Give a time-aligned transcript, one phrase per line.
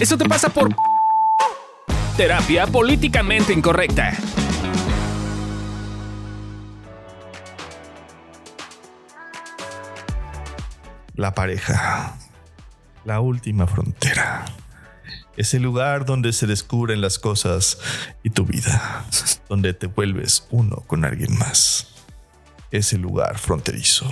[0.00, 0.74] Eso te pasa por
[2.16, 4.16] terapia políticamente incorrecta.
[11.16, 12.16] La pareja.
[13.04, 14.46] La última frontera.
[15.36, 17.78] Es el lugar donde se descubren las cosas
[18.22, 19.04] y tu vida.
[19.50, 21.88] Donde te vuelves uno con alguien más.
[22.70, 24.10] Es el lugar fronterizo.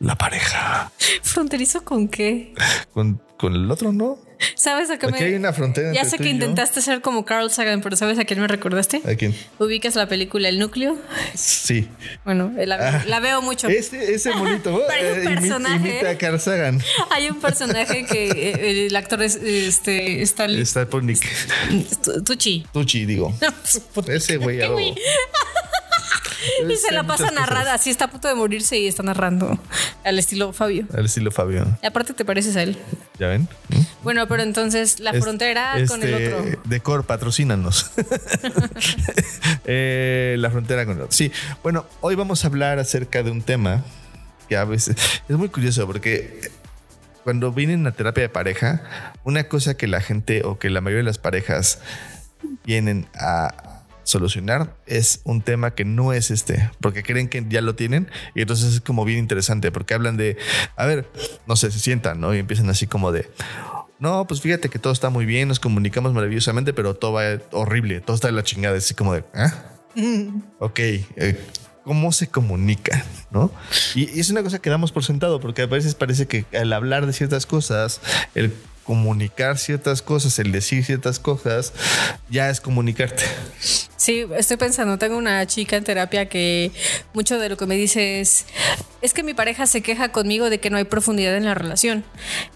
[0.00, 0.90] La pareja.
[1.22, 2.54] ¿Fronterizo con qué?
[2.92, 4.25] Con, con el otro, ¿no?
[4.54, 5.24] ¿Sabes a qué Aquí me.?
[5.24, 5.92] hay una frontera.
[5.92, 6.34] Ya entre sé tú que y yo.
[6.36, 9.00] intentaste ser como Carl Sagan, pero ¿sabes a quién me recordaste?
[9.04, 9.34] ¿A quién?
[9.58, 10.96] ¿Ubicas la película El Núcleo?
[11.34, 11.88] Sí.
[12.24, 13.04] Bueno, la, Ah.
[13.06, 13.68] la veo mucho.
[13.68, 14.80] Ese, ese monito.
[14.88, 15.88] Parece un eh, personaje.
[15.90, 16.80] Imita a Carl Sagan.
[17.10, 20.86] Hay un personaje que eh, el actor es este está Está.
[22.24, 22.66] Tucci.
[22.72, 23.34] Tucci, digo.
[24.08, 24.60] Ese güey.
[26.68, 27.34] Y se la pasa cosas.
[27.40, 29.58] narrada, así está a punto de morirse y está narrando
[30.04, 30.86] al estilo Fabio.
[30.94, 31.66] Al estilo Fabio.
[31.82, 32.78] Y aparte te pareces a él.
[33.18, 33.48] ¿Ya ven?
[34.02, 36.60] Bueno, pero entonces la Es- frontera con el este, otro.
[36.64, 37.90] Decor, patrocínanos.
[39.64, 41.12] Eh, la frontera con el otro.
[41.12, 43.82] Sí, bueno, hoy vamos a hablar acerca de un tema
[44.48, 44.96] que a veces
[45.28, 46.50] es muy curioso porque
[47.24, 48.82] cuando vienen a terapia de pareja,
[49.24, 51.80] una cosa que la gente o que la mayoría de las parejas
[52.64, 53.54] vienen a
[54.06, 58.40] solucionar es un tema que no es este, porque creen que ya lo tienen y
[58.40, 60.38] entonces es como bien interesante porque hablan de,
[60.76, 61.10] a ver,
[61.46, 62.32] no sé, se sientan, ¿no?
[62.32, 63.28] Y empiezan así como de,
[63.98, 68.00] no, pues fíjate que todo está muy bien, nos comunicamos maravillosamente, pero todo va horrible,
[68.00, 69.52] todo está de la chingada, así como de, ¿ah?
[70.60, 71.40] Ok, eh,
[71.82, 73.04] ¿cómo se comunica?
[73.32, 73.50] ¿No?
[73.96, 76.72] Y, y es una cosa que damos por sentado, porque a veces parece que al
[76.72, 78.00] hablar de ciertas cosas,
[78.36, 78.52] el
[78.86, 81.72] comunicar ciertas cosas, el decir ciertas cosas,
[82.30, 83.24] ya es comunicarte.
[84.06, 86.70] Sí, estoy pensando, tengo una chica en terapia que
[87.12, 88.46] mucho de lo que me dice es,
[89.02, 92.04] es que mi pareja se queja conmigo de que no hay profundidad en la relación.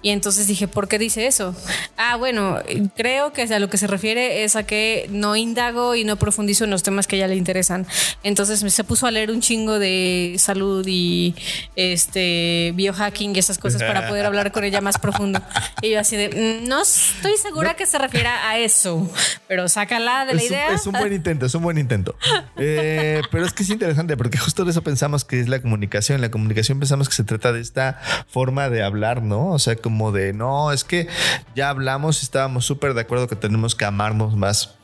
[0.00, 1.56] Y entonces dije, ¿por qué dice eso?
[1.96, 2.58] Ah, bueno,
[2.96, 6.62] creo que a lo que se refiere es a que no indago y no profundizo
[6.64, 7.84] en los temas que a ella le interesan.
[8.22, 11.34] Entonces me se puso a leer un chingo de salud y
[11.76, 15.42] este biohacking y esas cosas para poder hablar con ella más profundo.
[15.82, 16.28] Y yo así de,
[16.62, 19.10] "Mm, no estoy segura que se refiera a eso,
[19.48, 20.74] pero sácala de la es, un, idea.
[20.74, 22.14] es un buen intento, es un buen intento.
[22.62, 26.20] Eh, pero es que es interesante porque justo de eso pensamos que es la comunicación.
[26.20, 29.52] La comunicación pensamos que se trata de esta forma de hablar, ¿no?
[29.52, 31.08] O sea, como de, no, es que
[31.56, 34.74] ya hablamos y estábamos súper de acuerdo que tenemos que amarnos más.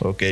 [0.00, 0.22] Ok,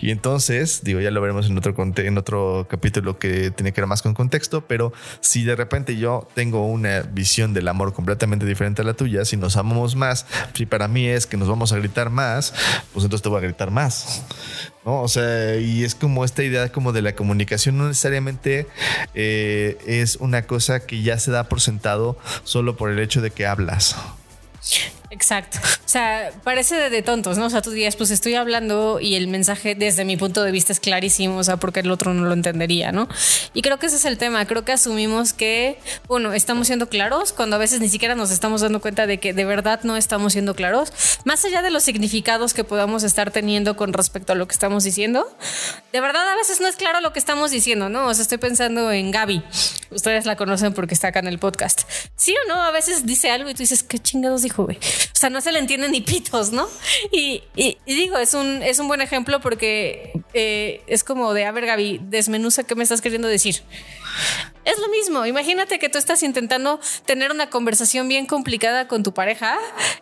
[0.00, 3.88] y entonces, digo, ya lo veremos en otro, en otro capítulo que tiene que ver
[3.88, 8.82] más con contexto, pero si de repente yo tengo una visión del amor completamente diferente
[8.82, 11.76] a la tuya, si nos amamos más, si para mí es que nos vamos a
[11.76, 12.52] gritar más,
[12.92, 14.22] pues entonces te voy a gritar más.
[14.84, 15.02] ¿no?
[15.02, 18.66] O sea, y es como esta idea como de la comunicación no necesariamente
[19.14, 23.30] eh, es una cosa que ya se da por sentado solo por el hecho de
[23.30, 23.96] que hablas.
[25.16, 25.58] Exacto.
[25.62, 27.46] O sea, parece de, tontos, ¿no?
[27.46, 30.74] O sea, tú dirías, pues estoy hablando y el mensaje desde mi punto de vista
[30.74, 33.08] es clarísimo, o sea, porque el otro no lo entendería, ¿no?
[33.54, 34.44] Y creo que ese es el tema.
[34.44, 38.60] Creo que asumimos que, bueno, estamos siendo claros cuando a veces ni siquiera nos estamos
[38.60, 40.92] dando cuenta de que de verdad no estamos siendo claros.
[41.24, 44.84] Más allá de los significados que podamos estar teniendo con respecto a lo que estamos
[44.84, 45.26] diciendo,
[45.94, 48.06] de verdad a veces no es claro lo que estamos diciendo, ¿no?
[48.06, 49.42] O sea, estoy pensando en Gaby.
[49.90, 51.88] Ustedes la conocen porque está acá en el podcast.
[52.16, 54.78] Sí o no, a veces dice algo y tú dices, ¿qué chingados dijo, güey?
[55.12, 56.68] O sea, no se le entiende ni pitos, ¿no?
[57.12, 61.44] Y, y- y digo, es un, es un buen ejemplo porque eh, es como de,
[61.44, 63.62] a ver, Gaby, desmenuza qué me estás queriendo decir.
[64.64, 65.24] Es lo mismo.
[65.24, 69.58] Imagínate que tú estás intentando tener una conversación bien complicada con tu pareja.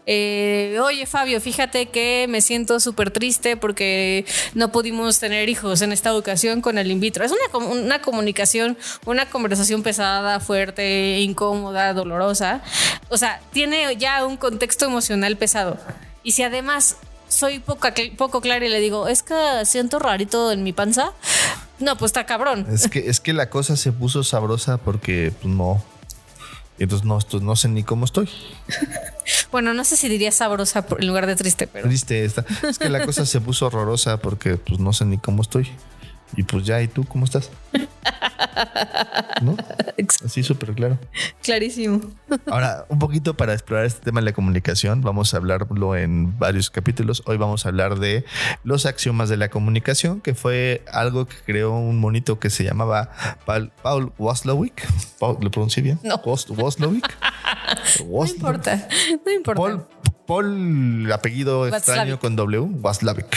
[0.07, 5.93] Eh, Oye, Fabio, fíjate que me siento súper triste porque no pudimos tener hijos en
[5.93, 7.25] esta ocasión con el in vitro.
[7.25, 12.63] Es una, una comunicación, una conversación pesada, fuerte, incómoda, dolorosa.
[13.11, 15.79] O sea, tiene ya un contexto emocional pesado.
[16.23, 16.97] Y si además
[17.29, 21.13] soy poco, poco clara y le digo, es que siento rarito en mi panza,
[21.79, 22.67] no, pues está cabrón.
[22.71, 25.83] Es que, es que la cosa se puso sabrosa porque pues, no.
[26.79, 28.29] Entonces no, esto- no sé ni cómo estoy.
[29.51, 32.45] Bueno, no sé si diría sabrosa en lugar de triste, pero Triste esta.
[32.69, 35.71] Es que la cosa se puso horrorosa porque pues no sé ni cómo estoy.
[36.37, 37.51] Y pues ya, ¿y tú cómo estás?
[39.43, 39.57] ¿No?
[40.25, 40.99] Así súper claro.
[41.43, 42.01] clarísimo.
[42.47, 46.71] Ahora, un poquito para explorar este tema de la comunicación, vamos a hablarlo en varios
[46.71, 47.23] capítulos.
[47.27, 48.25] Hoy vamos a hablar de
[48.63, 53.11] los axiomas de la comunicación, que fue algo que creó un monito que se llamaba
[53.45, 54.13] Paul, Paul
[55.41, 56.01] ¿Lo pronuncié bien?
[56.03, 56.23] No.
[58.07, 58.89] No importa,
[59.25, 59.61] no importa.
[59.61, 59.87] Paul,
[60.27, 63.37] Paul, apellido extraño con W, Waslowik.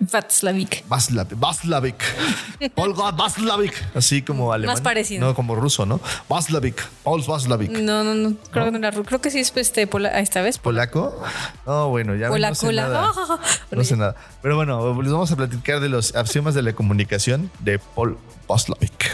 [0.00, 0.84] Václavic.
[0.88, 1.96] Václav- Václavic.
[2.76, 3.74] Olga Václavic.
[3.94, 4.76] Así como alemán.
[4.82, 5.26] parecido.
[5.26, 6.00] No, como ruso, ¿no?
[6.28, 6.86] Václavic.
[7.02, 7.70] Paul Václavic.
[7.70, 8.34] No, no, no.
[8.50, 10.58] Creo que no era ru- Creo que sí es este pola, ah, esta vez.
[10.58, 11.20] ¿Polaco?
[11.66, 13.10] No, bueno, ya Pola no sé nada.
[13.70, 14.16] No sé nada.
[14.42, 19.10] Pero bueno, les vamos a platicar de los axiomas de la comunicación de Paul Václavic.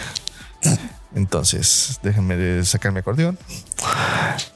[1.14, 3.38] Entonces, déjenme sacar mi acordeón.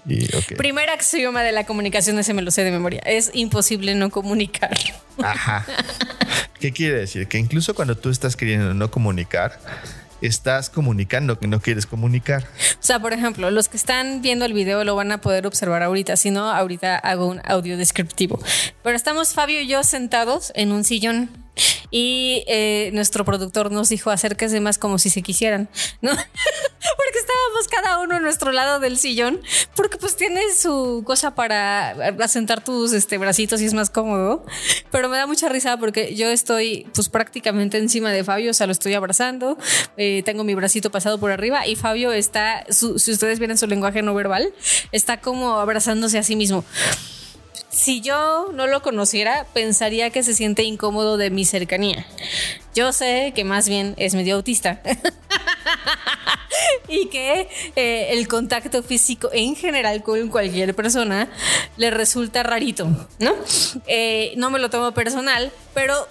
[0.06, 0.56] Y ok.
[0.56, 3.00] Primer axioma de la comunicación, ese me lo sé de memoria.
[3.05, 4.76] Es imposible no comunicar.
[5.23, 5.67] Ajá.
[6.61, 7.29] ¿Qué quiere decir?
[7.29, 9.58] Que incluso cuando tú estás queriendo no comunicar,
[10.23, 12.44] estás comunicando que no quieres comunicar.
[12.44, 15.82] O sea, por ejemplo, los que están viendo el video lo van a poder observar
[15.82, 16.17] ahorita.
[16.17, 18.43] Si no, ahorita hago un audio descriptivo.
[18.82, 21.45] Pero estamos Fabio y yo sentados en un sillón.
[21.91, 25.69] Y eh, nuestro productor nos dijo acérquese más como si se quisieran,
[26.03, 26.11] ¿no?
[26.97, 29.41] porque estábamos cada uno a nuestro lado del sillón,
[29.75, 31.91] porque pues tiene su cosa para
[32.23, 34.44] asentar tus este, bracitos y es más cómodo.
[34.91, 38.67] Pero me da mucha risa porque yo estoy pues prácticamente encima de Fabio, o sea,
[38.67, 39.56] lo estoy abrazando,
[39.97, 43.67] eh, tengo mi bracito pasado por arriba y Fabio está, su- si ustedes vieron su
[43.67, 44.52] lenguaje no verbal,
[44.93, 46.64] está como abrazándose a sí mismo.
[47.76, 52.06] Si yo no lo conociera, pensaría que se siente incómodo de mi cercanía.
[52.75, 54.81] Yo sé que más bien es medio autista.
[56.88, 61.28] y que eh, el contacto físico en general con cualquier persona
[61.76, 62.87] le resulta rarito,
[63.19, 63.34] ¿no?
[63.87, 66.08] Eh, no me lo tomo personal, pero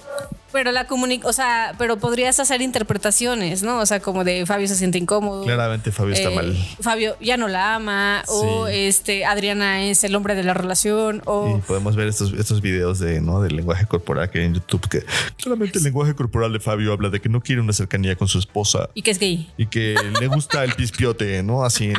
[0.55, 3.79] pero la comunicación, o sea, pero podrías hacer interpretaciones, ¿no?
[3.81, 5.43] O sea, como de Fabio se siente incómodo.
[5.43, 6.57] Claramente Fabio está Eh, mal.
[6.79, 11.57] Fabio ya no la ama, o este Adriana es el hombre de la relación, o
[11.57, 13.41] Y podemos ver estos, estos videos de, ¿no?
[13.41, 15.03] del lenguaje corporal que hay en YouTube, que
[15.35, 18.39] claramente el lenguaje corporal de Fabio habla de que no quiere una cercanía con su
[18.39, 19.51] esposa y que es gay.
[19.57, 21.65] y que le gusta el pispiote, ¿no?
[21.65, 21.91] Así.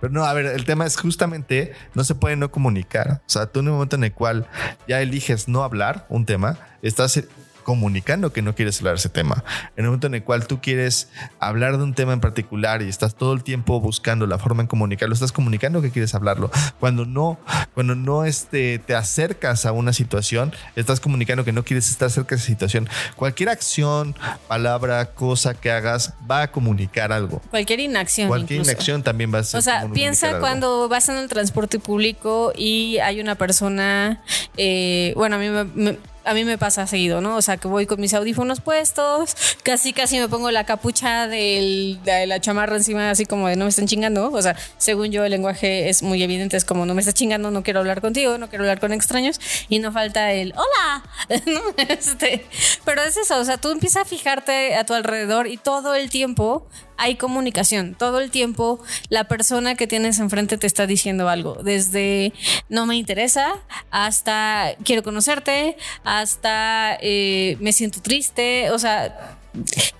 [0.00, 3.20] Pero no, a ver, el tema es justamente no se puede no comunicar.
[3.26, 4.46] O sea, tú en un momento en el cual
[4.88, 7.22] ya eliges no hablar un tema, estás
[7.66, 9.42] comunicando que no quieres hablar de ese tema.
[9.76, 11.08] En el momento en el cual tú quieres
[11.40, 14.68] hablar de un tema en particular y estás todo el tiempo buscando la forma en
[14.68, 16.48] comunicarlo, estás comunicando que quieres hablarlo.
[16.78, 17.40] Cuando no,
[17.74, 22.36] cuando no este, te acercas a una situación, estás comunicando que no quieres estar cerca
[22.36, 22.88] de esa situación.
[23.16, 24.14] Cualquier acción,
[24.46, 27.42] palabra, cosa que hagas va a comunicar algo.
[27.50, 28.28] Cualquier inacción.
[28.28, 28.70] Cualquier incluso.
[28.70, 29.58] inacción también va a ser.
[29.58, 30.38] O sea, piensa algo.
[30.38, 34.22] cuando vas en el transporte público y hay una persona,
[34.56, 37.36] eh, bueno, a mí me, me- a mí me pasa seguido, ¿no?
[37.36, 41.98] O sea, que voy con mis audífonos puestos, casi casi me pongo la capucha del-
[42.04, 44.30] de la chamarra encima, así como de no me están chingando.
[44.32, 47.50] O sea, según yo el lenguaje es muy evidente, es como no me estás chingando,
[47.50, 51.04] no quiero hablar contigo, no quiero hablar con extraños y no falta el hola.
[51.88, 52.46] Este,
[52.84, 56.10] pero es eso, o sea, tú empiezas a fijarte a tu alrededor y todo el
[56.10, 57.94] tiempo hay comunicación.
[57.94, 61.54] Todo el tiempo la persona que tienes enfrente te está diciendo algo.
[61.62, 62.32] Desde
[62.68, 63.54] no me interesa
[63.90, 68.70] hasta quiero conocerte, hasta eh, me siento triste.
[68.70, 69.36] O sea,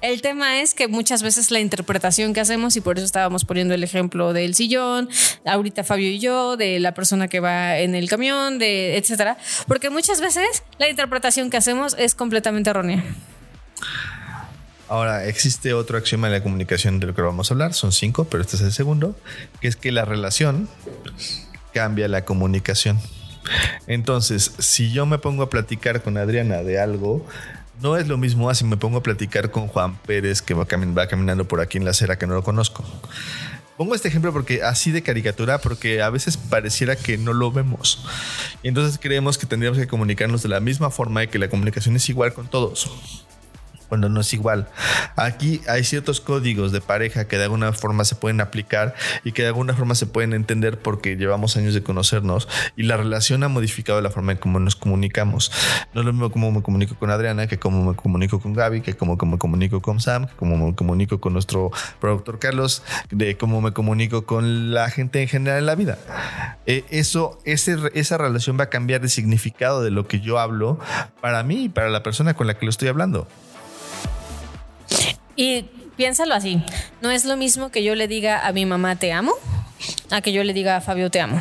[0.02, 3.74] el tema es que muchas veces la interpretación que hacemos, y por eso estábamos poniendo
[3.74, 5.08] el ejemplo del sillón,
[5.44, 9.90] ahorita Fabio y yo, de la persona que va en el camión, de etcétera, porque
[9.90, 13.02] muchas veces la interpretación que hacemos es completamente errónea.
[14.88, 17.74] Ahora, existe otro axioma de la comunicación de lo que vamos a hablar.
[17.74, 19.16] Son cinco, pero este es el segundo,
[19.60, 20.68] que es que la relación
[21.74, 22.98] cambia la comunicación.
[23.88, 27.26] Entonces, si yo me pongo a platicar con Adriana de algo,
[27.82, 31.06] no es lo mismo así me pongo a platicar con Juan Pérez que va, va
[31.08, 32.84] caminando por aquí en la acera que no lo conozco.
[33.76, 38.06] Pongo este ejemplo porque así de caricatura, porque a veces pareciera que no lo vemos.
[38.62, 41.94] Y entonces creemos que tendríamos que comunicarnos de la misma forma y que la comunicación
[41.96, 43.26] es igual con todos
[43.88, 44.68] cuando no es igual.
[45.16, 49.42] Aquí hay ciertos códigos de pareja que de alguna forma se pueden aplicar y que
[49.42, 53.48] de alguna forma se pueden entender porque llevamos años de conocernos y la relación ha
[53.48, 55.52] modificado la forma en cómo nos comunicamos.
[55.94, 58.80] No es lo mismo cómo me comunico con Adriana que cómo me comunico con Gaby,
[58.80, 63.36] que cómo me comunico con Sam, que cómo me comunico con nuestro productor Carlos, de
[63.36, 65.98] cómo me comunico con la gente en general en la vida.
[66.66, 70.78] Eh, eso, ese, esa relación va a cambiar de significado de lo que yo hablo
[71.20, 73.28] para mí y para la persona con la que lo estoy hablando.
[75.36, 75.66] Y
[75.96, 76.60] piénsalo así,
[77.02, 79.32] no es lo mismo que yo le diga a mi mamá te amo,
[80.10, 81.40] a que yo le diga a Fabio te amo.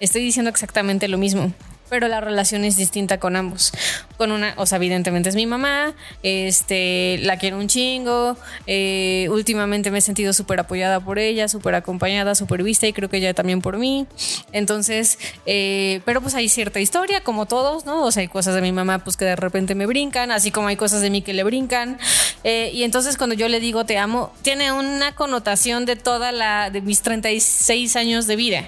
[0.00, 1.52] Estoy diciendo exactamente lo mismo.
[1.92, 3.70] Pero la relación es distinta con ambos.
[4.16, 8.38] Con una, o sea, evidentemente es mi mamá, este, la quiero un chingo.
[8.66, 13.10] eh, últimamente me he sentido súper apoyada por ella, súper acompañada, súper vista y creo
[13.10, 14.06] que ella también por mí.
[14.52, 18.04] Entonces, eh, pero pues hay cierta historia, como todos, ¿no?
[18.04, 20.68] O sea, hay cosas de mi mamá pues que de repente me brincan, así como
[20.68, 21.98] hay cosas de mí que le brincan.
[22.42, 26.70] Eh, y entonces cuando yo le digo te amo, tiene una connotación de toda la,
[26.70, 28.66] de mis 36 años de vida.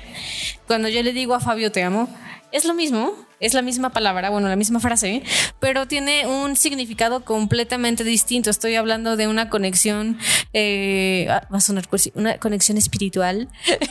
[0.67, 2.11] Cuando yo le digo a Fabio te amo,
[2.55, 5.25] es lo mismo, es la misma palabra, bueno, la misma frase,
[5.59, 8.49] pero tiene un significado completamente distinto.
[8.49, 10.17] Estoy hablando de una conexión,
[10.53, 13.49] eh, ah, va a sonar una conexión espiritual,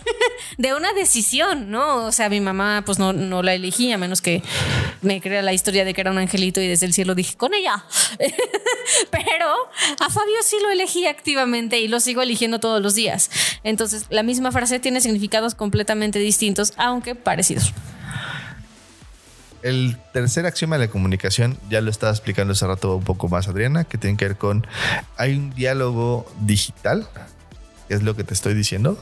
[0.58, 2.06] de una decisión, ¿no?
[2.06, 4.42] O sea, mi mamá pues no, no la elegí, a menos que
[5.02, 7.54] me crea la historia de que era un angelito y desde el cielo dije, con
[7.54, 7.84] ella.
[9.12, 9.50] pero
[10.00, 13.30] a Fabio sí lo elegí activamente y lo sigo eligiendo todos los días.
[13.66, 17.74] Entonces, la misma frase tiene significados completamente distintos, aunque parecidos.
[19.64, 23.48] El tercer axioma de la comunicación, ya lo estaba explicando hace rato un poco más
[23.48, 24.68] Adriana, que tiene que ver con,
[25.16, 27.08] hay un diálogo digital,
[27.88, 29.00] que es lo que te estoy diciendo,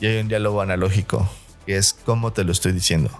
[0.00, 1.28] y hay un diálogo analógico,
[1.66, 3.10] que es cómo te lo estoy diciendo.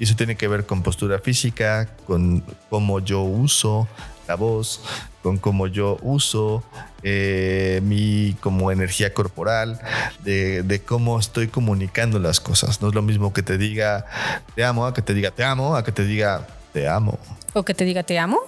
[0.00, 3.86] Y eso tiene que ver con postura física, con cómo yo uso
[4.30, 4.80] la voz,
[5.24, 6.62] con cómo yo uso
[7.02, 9.80] eh, mi como energía corporal,
[10.22, 12.80] de, cómo estoy comunicando las cosas.
[12.80, 14.06] No es lo mismo que te diga
[14.54, 17.18] te amo, a que te diga te amo, a que te diga te amo.
[17.54, 18.38] O que te diga te amo.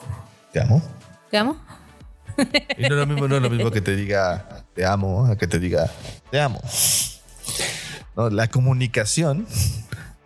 [0.52, 0.80] Te amo.
[1.32, 1.56] Te amo.
[2.78, 5.36] Y no es lo mismo, no es lo mismo que te diga te amo, a
[5.36, 5.90] que te diga
[6.30, 6.60] te amo.
[8.14, 9.48] No, la comunicación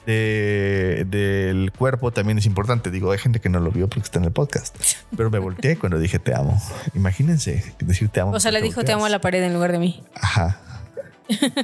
[0.06, 2.90] del cuerpo también es importante.
[2.90, 4.76] Digo, hay gente que no lo vio porque está en el podcast.
[5.16, 6.60] Pero me volteé cuando dije te amo.
[6.94, 8.32] Imagínense decir te amo.
[8.32, 10.02] O sea, le dijo te amo a la pared en lugar de mí.
[10.14, 10.60] Ajá.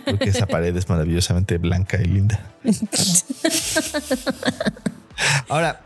[0.04, 2.40] Porque esa pared es maravillosamente blanca y linda.
[5.48, 5.80] Ahora,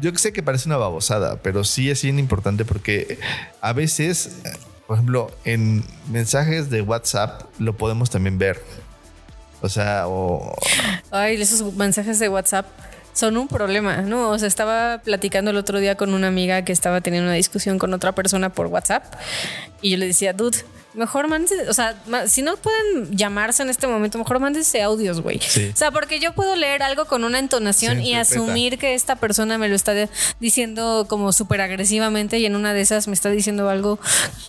[0.00, 3.18] yo sé que parece una babosada, pero sí es bien importante porque
[3.60, 4.40] a veces,
[4.86, 8.60] por ejemplo, en mensajes de WhatsApp lo podemos también ver.
[9.62, 10.54] O sea, o...
[11.10, 12.66] Ay, esos mensajes de WhatsApp
[13.12, 14.30] son un problema, ¿no?
[14.30, 17.78] O sea, estaba platicando el otro día con una amiga que estaba teniendo una discusión
[17.78, 19.04] con otra persona por WhatsApp
[19.82, 20.58] y yo le decía, dude,
[20.94, 21.94] Mejor mándense, o sea,
[22.26, 25.38] si no pueden llamarse en este momento, mejor mándense audios, güey.
[25.38, 29.56] O sea, porque yo puedo leer algo con una entonación y asumir que esta persona
[29.56, 29.94] me lo está
[30.40, 34.00] diciendo como súper agresivamente y en una de esas me está diciendo algo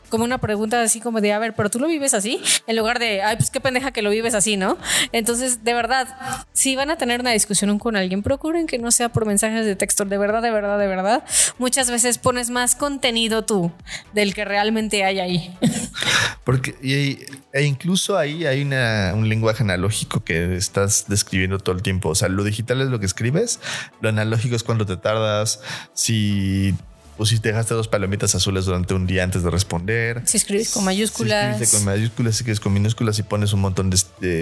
[0.10, 3.00] como una pregunta así como de, a ver, pero tú lo vives así, en lugar
[3.00, 4.78] de, ay, pues qué pendeja que lo vives así, ¿no?
[5.12, 6.08] Entonces, de verdad,
[6.54, 9.76] si van a tener una discusión con alguien, procuren que no sea por mensajes de
[9.76, 11.24] texto, de verdad, de verdad, de verdad.
[11.60, 13.72] Muchas veces pones más contenido tú
[14.14, 15.58] del que realmente hay ahí.
[16.44, 16.76] Porque
[17.54, 22.10] e incluso ahí hay un lenguaje analógico que estás describiendo todo el tiempo.
[22.10, 23.60] O sea, lo digital es lo que escribes,
[24.02, 25.60] lo analógico es cuando te tardas,
[25.94, 26.76] si
[27.22, 30.24] pues si te dejaste dos palomitas azules durante un día antes de responder.
[30.26, 31.58] Si escribes con mayúsculas.
[31.58, 33.98] Si escribes con mayúsculas, si escribes con minúsculas, si pones un montón de,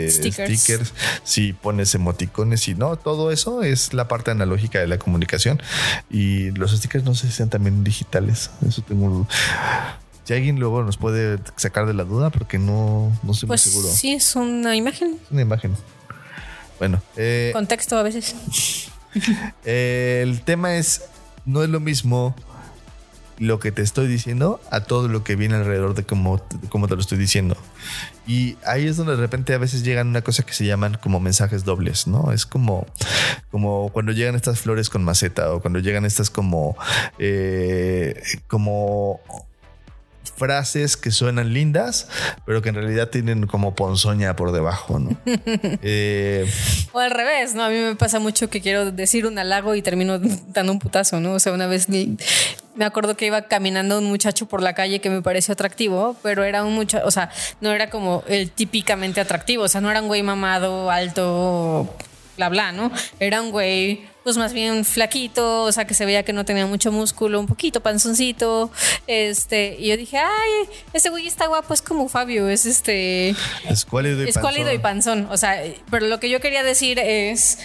[0.10, 0.94] stickers.
[1.26, 5.62] si pones emoticones y no, todo eso es la parte analógica de la comunicación.
[6.10, 8.50] Y los stickers no si sean también digitales.
[8.66, 9.28] Eso tengo
[10.30, 13.74] si alguien luego nos puede sacar de la duda, porque no, no estoy pues muy
[13.74, 13.92] seguro.
[13.92, 15.18] Sí, es una imagen.
[15.32, 15.76] Una imagen.
[16.78, 17.02] Bueno.
[17.18, 18.36] Eh, Contexto a veces.
[19.66, 21.06] el tema es,
[21.46, 22.36] no es lo mismo
[23.40, 26.94] lo que te estoy diciendo a todo lo que viene alrededor de cómo, cómo te
[26.94, 27.58] lo estoy diciendo.
[28.28, 31.20] Y ahí es donde de repente a veces llegan una cosa que se llaman como
[31.20, 32.32] mensajes dobles, ¿no?
[32.34, 32.86] Es como,
[33.50, 36.78] como cuando llegan estas flores con maceta o cuando llegan estas como,
[37.18, 39.22] eh, como
[40.40, 42.08] frases que suenan lindas,
[42.46, 45.18] pero que en realidad tienen como ponzoña por debajo, ¿no?
[45.82, 46.50] Eh,
[46.92, 47.64] o al revés, ¿no?
[47.64, 51.20] A mí me pasa mucho que quiero decir un halago y termino dando un putazo,
[51.20, 51.34] ¿no?
[51.34, 51.88] O sea, una vez
[52.76, 56.44] me acuerdo que iba caminando un muchacho por la calle que me pareció atractivo, pero
[56.44, 57.30] era un muchacho, o sea,
[57.60, 61.94] no era como el típicamente atractivo, o sea, no era un güey mamado, alto,
[62.40, 62.90] bla, bla, ¿no?
[63.20, 66.66] Era un güey pues más bien flaquito, o sea, que se veía que no tenía
[66.66, 68.70] mucho músculo, un poquito panzoncito,
[69.08, 73.36] este, y yo dije, ay, ese güey está guapo, es como Fabio, es este...
[74.28, 75.20] Escuálido y panzón.
[75.20, 77.58] y panzón, o sea, pero lo que yo quería decir es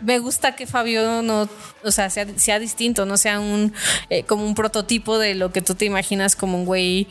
[0.00, 1.48] me gusta que Fabio no,
[1.82, 3.72] o sea, sea, distinto, no sea un
[4.08, 7.08] eh, como un prototipo de lo que tú te imaginas como un güey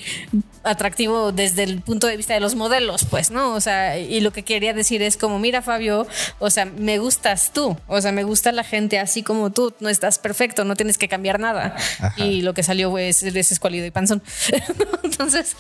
[0.64, 3.54] atractivo desde el punto de vista de los modelos, pues, ¿no?
[3.54, 6.08] O sea, y lo que quería decir es como, mira, Fabio,
[6.40, 9.90] o sea, me gustas tú, o sea, me gusta la gente así como tú, no
[9.90, 11.76] estás perfecto, no tienes que cambiar nada.
[12.18, 14.22] Y lo que salió es, es escuálido y panzón.
[15.04, 15.56] Entonces,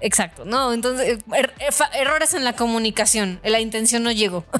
[0.00, 4.44] Exacto, no, entonces er, er, errores en la comunicación, la intención no llegó.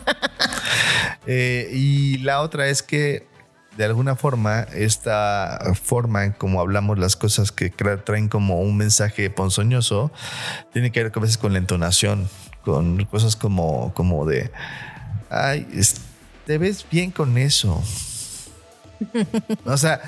[1.31, 3.27] Eh, y la otra es que
[3.77, 9.29] de alguna forma esta forma en como hablamos las cosas que traen como un mensaje
[9.29, 10.11] ponzoñoso
[10.73, 12.31] tiene que ver a veces con la entonación,
[12.65, 14.51] con cosas como, como de,
[15.29, 15.69] ay,
[16.47, 17.83] te ves bien con eso
[19.65, 20.01] o sea,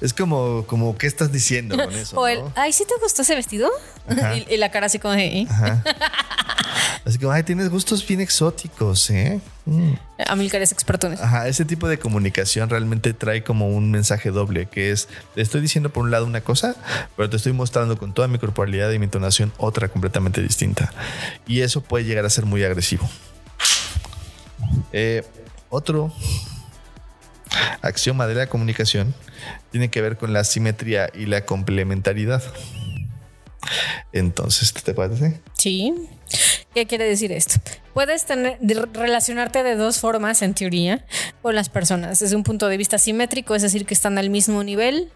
[0.00, 2.18] es como, como, ¿qué estás diciendo con eso?
[2.18, 3.70] O el, ay, ¿sí te gustó ese vestido?
[4.48, 5.40] Y, la cara así como de...
[5.40, 5.46] ¿eh?
[7.04, 9.40] Así que, ay, tienes gustos bien exóticos, ¿eh?
[9.64, 9.92] Mm.
[10.26, 11.22] Amilcar es experto en eso.
[11.22, 15.60] Ajá, ese tipo de comunicación realmente trae como un mensaje doble, que es, te estoy
[15.60, 16.76] diciendo por un lado una cosa,
[17.16, 20.92] pero te estoy mostrando con toda mi corporalidad y mi entonación otra completamente distinta.
[21.46, 23.08] Y eso puede llegar a ser muy agresivo.
[24.92, 25.24] Eh,
[25.70, 26.12] otro
[27.82, 29.14] axioma de la comunicación
[29.70, 32.42] tiene que ver con la simetría y la complementariedad.
[34.12, 35.40] Entonces, ¿te parece?
[35.54, 35.92] Sí.
[36.74, 37.60] ¿Qué quiere decir esto?
[37.94, 38.58] Puedes tener,
[38.92, 41.04] relacionarte de dos formas, en teoría,
[41.42, 42.20] con las personas.
[42.20, 45.10] Desde un punto de vista simétrico, es decir, que están al mismo nivel,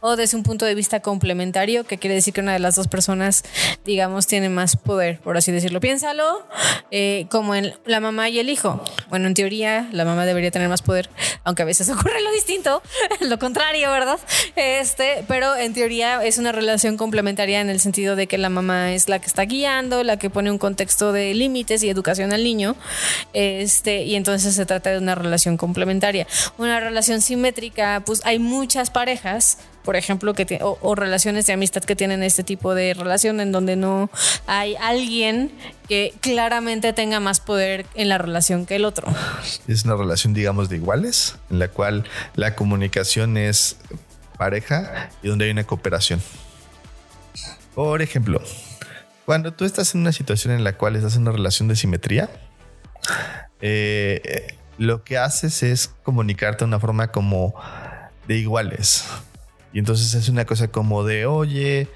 [0.00, 2.86] o desde un punto de vista complementario, que quiere decir que una de las dos
[2.88, 3.44] personas,
[3.84, 5.80] digamos, tiene más poder, por así decirlo.
[5.80, 6.46] Piénsalo
[6.90, 8.82] eh, como en la mamá y el hijo.
[9.08, 11.08] Bueno, en teoría, la mamá debería tener más poder,
[11.44, 12.82] aunque a veces ocurre lo distinto,
[13.20, 14.20] lo contrario, ¿verdad?
[14.54, 18.92] Este, pero en teoría es una relación complementaria en el sentido de que la mamá
[18.92, 22.44] es la que está guiando, la que pone un contexto de límites y educación al
[22.44, 22.76] niño,
[23.32, 26.26] este, y entonces se trata de una relación complementaria.
[26.58, 31.94] Una relación simétrica, pues hay muchas parejas por ejemplo, que o, relaciones de amistad que
[31.94, 34.10] tienen este tipo de relación en donde no
[34.46, 35.52] hay alguien
[35.88, 39.06] que claramente tenga más poder en la relación que el otro.
[39.68, 43.76] Es una relación, digamos, de iguales, en la cual la comunicación es
[44.36, 46.20] pareja y donde hay una cooperación.
[47.76, 48.42] Por ejemplo,
[49.24, 52.28] cuando tú estás en una situación en la cual estás en una relación de simetría,
[53.60, 57.54] eh, lo que haces es comunicarte de una forma como
[58.26, 59.04] de iguales.
[59.76, 61.88] Y entonces es una cosa como de, oye,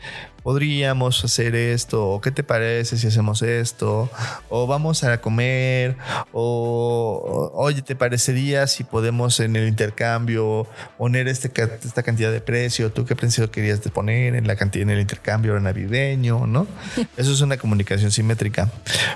[0.43, 4.11] podríamos hacer esto, o qué te parece si hacemos esto,
[4.49, 5.97] o vamos a comer,
[6.33, 10.67] o oye, ¿te parecería si podemos en el intercambio
[10.99, 11.51] poner este,
[11.85, 12.93] esta cantidad de precio?
[12.93, 16.47] ¿Tú qué precio querías poner en la cantidad en el intercambio navideño?
[16.47, 16.67] ¿No?
[17.17, 18.71] Eso es una comunicación simétrica.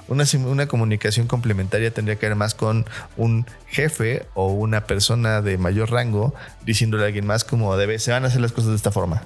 [0.08, 5.58] Una, una comunicación complementaria tendría que ver más con un jefe o una persona de
[5.58, 8.76] mayor rango diciéndole a alguien más como debe, se van a hacer las cosas de
[8.76, 9.22] esta forma.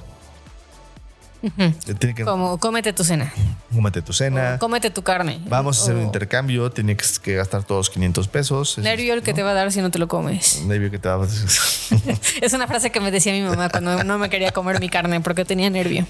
[2.25, 3.33] Como cómete tu cena.
[3.73, 4.59] Cómete tu cena.
[4.59, 5.41] cómete tu carne.
[5.49, 6.71] Vamos a hacer un intercambio.
[6.71, 8.79] Tienes que gastar todos 500 pesos.
[8.79, 10.63] Nervio el que te va a dar si no te lo comes.
[10.65, 11.29] Nervio que te va a dar.
[12.41, 15.21] es una frase que me decía mi mamá cuando no me quería comer mi carne
[15.21, 16.07] porque tenía nervio.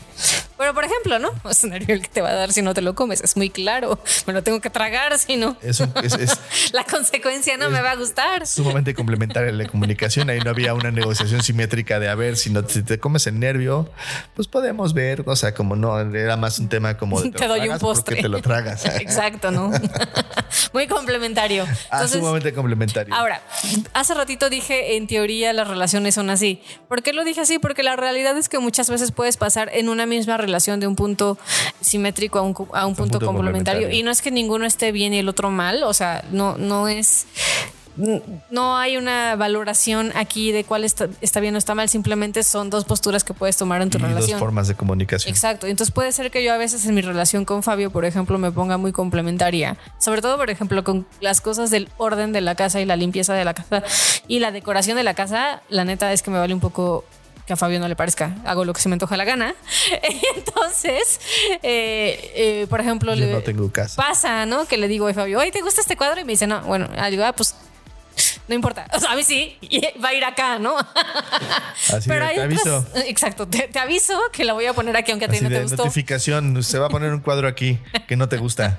[0.59, 1.31] Pero por ejemplo, ¿no?
[1.49, 3.23] Es nervio el que te va a dar si no te lo comes.
[3.23, 3.99] Es muy claro.
[4.27, 5.57] Me lo tengo que tragar si no.
[5.63, 5.81] Es,
[6.73, 8.47] la consecuencia no me va a gustar.
[8.47, 10.31] Sumamente complementaria la comunicación.
[10.31, 13.39] Ahí no había una negociación simétrica de a ver si no si te comes el
[13.39, 13.91] nervio,
[14.35, 17.69] pues podemos ver o sea, como no, era más un tema como de te, doy
[17.69, 18.21] un postre.
[18.21, 18.85] te lo tragas.
[18.85, 19.71] Exacto, ¿no?
[20.73, 21.67] Muy complementario.
[21.91, 23.15] Ah, sumamente complementario.
[23.15, 23.41] Ahora,
[23.95, 26.61] hace ratito dije, en teoría las relaciones son así.
[26.89, 27.59] ¿Por qué lo dije así?
[27.59, 30.97] Porque la realidad es que muchas veces puedes pasar en una misma relación de un
[30.97, 31.39] punto
[31.81, 33.91] simétrico a un, a un, punto, complementario.
[33.91, 36.89] Y no es que ninguno esté bien y el otro mal, o sea, no, no
[36.89, 37.27] es
[38.51, 41.09] no hay una valoración aquí de cuál está,
[41.41, 44.33] bien o está mal, simplemente son dos posturas que puedes tomar en tu relación.
[44.33, 45.31] Dos formas de comunicación.
[45.31, 45.67] Exacto.
[45.67, 48.53] Entonces puede ser que yo a veces en mi relación con Fabio, por ejemplo, me
[48.53, 49.77] ponga muy complementaria.
[49.99, 53.35] Sobre todo, por ejemplo, con las cosas del orden de la casa y la limpieza
[53.35, 53.83] de la casa
[54.29, 55.63] y la decoración de la casa.
[55.69, 57.05] La neta es que me vale un poco
[57.49, 59.55] que a Fabio no le parezca, hago lo que se me antoja la gana.
[60.37, 61.19] Entonces,
[61.63, 63.97] eh, eh, por ejemplo, le no tengo casa.
[63.97, 64.67] pasa, ¿no?
[64.67, 66.21] Que le digo a Fabio, oye, ¿te gusta este cuadro?
[66.21, 67.55] Y me dice, no, bueno, digo, ah, pues
[68.49, 68.87] no importa.
[68.95, 69.57] O sea, a mí sí,
[70.03, 70.77] va a ir acá, ¿no?
[71.93, 72.87] Así Pero te aviso.
[73.07, 75.85] Exacto, te, aviso que la voy a poner aquí, aunque a ti no te gustó.
[75.85, 78.77] Notificación, se va a poner un cuadro aquí que no te gusta.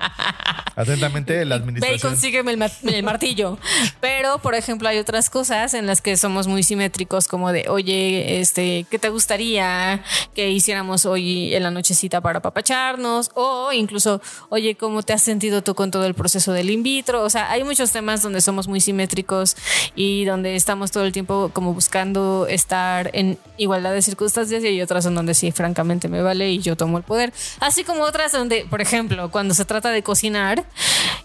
[0.75, 1.93] Atentamente, la administración.
[1.93, 3.58] Ve y consígueme el, martillo.
[3.99, 8.39] Pero, por ejemplo, hay otras cosas en las que somos muy simétricos, como de, oye,
[8.39, 10.03] este, ¿qué te gustaría
[10.34, 13.29] que hiciéramos hoy en la nochecita para papacharnos?
[13.36, 17.23] O incluso, oye, ¿cómo te has sentido tú con todo el proceso del in vitro?
[17.23, 19.58] O sea, hay muchos temas donde somos muy simétricos
[19.95, 24.81] y donde estamos todo el tiempo como buscando estar en igualdad de circunstancias y hay
[24.81, 27.33] otras en donde sí, francamente me vale y yo tomo el poder.
[27.59, 30.63] Así como otras donde, por ejemplo, cuando se trata de cocinar,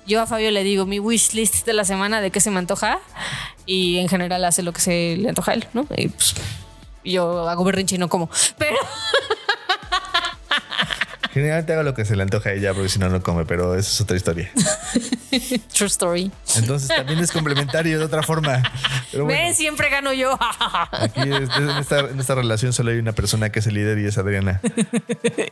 [0.06, 2.58] yo a Fabio le digo mi wish list de la semana de qué se me
[2.58, 3.00] antoja
[3.66, 5.86] y en general hace lo que se le antoja a él, ¿no?
[5.96, 6.34] Y pues,
[7.04, 8.76] yo hago berrinche y no como, pero...
[11.34, 13.74] Generalmente hago lo que se le antoja a ella porque si no, no come, pero
[13.74, 14.52] eso es otra historia.
[15.76, 16.30] True story.
[16.54, 18.62] Entonces también es complementario de otra forma.
[19.10, 20.38] Pero siempre gano yo.
[20.92, 24.60] Aquí en esta, relación solo hay una persona que es el líder y es Adriana.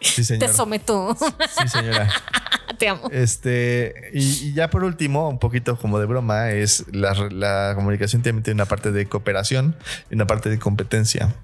[0.00, 0.38] Sí.
[0.38, 1.16] Te someto.
[1.18, 2.08] Sí, señora.
[2.78, 3.08] Te amo.
[3.10, 8.52] Este, y, ya por último, un poquito como de broma, es la, la comunicación tiene
[8.52, 9.74] una parte de cooperación
[10.12, 11.34] y una parte de competencia.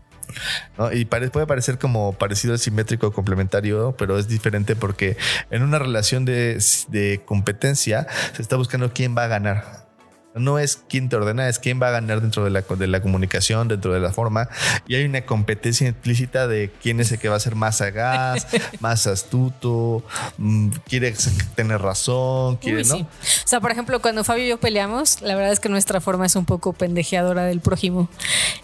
[0.93, 5.17] Y puede parecer como parecido al simétrico complementario, pero es diferente porque
[5.51, 9.88] en una relación de, de competencia se está buscando quién va a ganar.
[10.35, 13.01] No es quién te ordena, es quién va a ganar dentro de la, de la
[13.01, 14.49] comunicación, dentro de la forma.
[14.87, 18.47] Y hay una competencia implícita de quién es el que va a ser más sagaz,
[18.81, 20.05] más astuto,
[20.37, 21.15] mm, quiere
[21.55, 22.97] tener razón, quiere, ¿no?
[22.97, 23.07] O
[23.45, 26.37] sea, por ejemplo, cuando Fabio y yo peleamos, la verdad es que nuestra forma es
[26.37, 28.09] un poco pendejeadora del prójimo.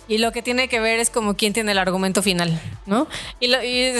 [0.07, 3.09] Y lo que tiene que ver es como quién tiene el argumento final, ¿no?
[3.41, 3.53] Y,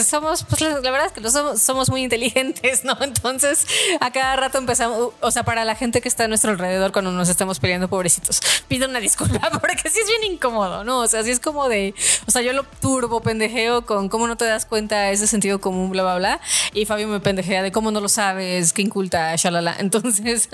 [0.03, 2.97] somos, pues la, verdad es que somos, somos muy inteligentes, ¿no?
[3.01, 3.67] Entonces,
[4.01, 7.11] a cada rato empezamos, o sea, para la gente que está a nuestro alrededor cuando
[7.11, 8.41] nos estamos peleando, pobrecitos.
[8.69, 11.01] Pido una disculpa porque sí es bien incómodo, ¿no?
[11.01, 11.95] O sea, sí es como de,
[12.27, 15.91] o sea, yo lo turbo pendejeo con cómo no te das cuenta ese sentido común,
[15.91, 16.41] bla, bla, bla.
[16.73, 19.77] Y Fabio me pendejea de cómo no lo sabes, qué inculta, shalala.
[19.79, 20.49] Entonces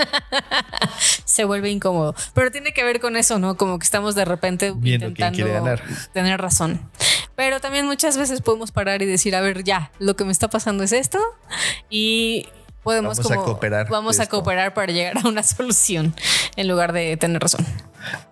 [1.24, 2.14] se vuelve incómodo.
[2.34, 3.56] Pero tiene que ver con eso, ¿no?
[3.56, 5.46] Como que estamos de repente intentando
[6.12, 6.80] tener razón.
[7.36, 10.48] Pero también muchas veces podemos parar y decir, a ver, ya, lo que me está
[10.48, 11.18] pasando es esto.
[11.88, 12.46] Y
[12.82, 16.14] podemos vamos a cooperar vamos a cooperar para llegar a una solución
[16.56, 17.66] en lugar de tener razón.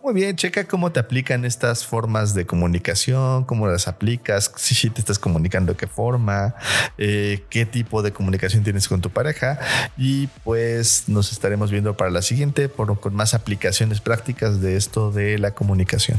[0.03, 5.01] Muy bien, checa cómo te aplican estas formas de comunicación, cómo las aplicas, si te
[5.01, 6.55] estás comunicando, qué forma,
[6.97, 9.59] eh, qué tipo de comunicación tienes con tu pareja
[9.99, 15.13] y pues nos estaremos viendo para la siguiente por, con más aplicaciones prácticas de esto
[15.13, 16.19] de la comunicación.